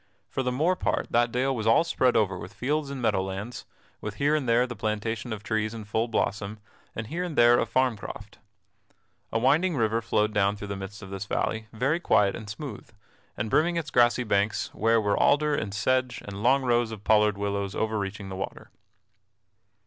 [0.29, 3.67] For the more part that dale was all spread over with fields and meadow lands,
[4.01, 6.57] with here and there a plantation of trees in full blossom
[6.95, 8.39] and here and there a farm croft.
[9.31, 12.89] A winding river flowed down through the midst of this valley, very quiet and smooth,
[13.37, 17.37] and brimming its grassy banks, where were alder and sedge and long rows of pollard
[17.37, 18.71] willows overreaching the water.